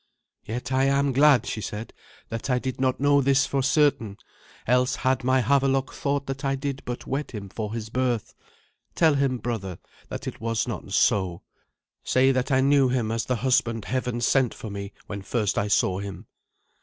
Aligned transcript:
"Yet 0.45 0.71
I 0.71 0.85
am 0.85 1.11
glad," 1.11 1.45
she 1.45 1.61
said, 1.61 1.93
"that 2.29 2.49
I 2.49 2.57
did 2.57 2.81
not 2.81 2.99
know 2.99 3.21
this 3.21 3.45
for 3.45 3.61
certain, 3.61 4.17
else 4.65 4.95
had 4.95 5.23
my 5.23 5.41
Havelok 5.43 5.93
thought 5.93 6.25
that 6.25 6.43
I 6.43 6.55
did 6.55 6.81
but 6.85 7.05
wed 7.05 7.29
him 7.29 7.49
for 7.49 7.71
his 7.75 7.89
birth. 7.91 8.33
Tell 8.95 9.13
him, 9.13 9.37
brother, 9.37 9.77
that 10.09 10.25
it 10.25 10.41
was 10.41 10.67
not 10.67 10.91
so; 10.91 11.43
say 12.03 12.31
that 12.31 12.51
I 12.51 12.61
knew 12.61 12.89
him 12.89 13.11
as 13.11 13.25
the 13.25 13.35
husband 13.45 13.85
Heaven 13.85 14.21
sent 14.21 14.55
for 14.55 14.71
me 14.71 14.91
when 15.05 15.21
first 15.21 15.55
I 15.55 15.67
saw 15.67 15.99
him." 15.99 16.25